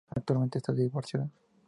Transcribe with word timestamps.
Actualmente 0.09 0.57
está 0.57 0.73
divorciada. 0.73 1.29